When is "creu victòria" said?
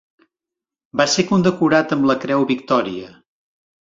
2.25-3.13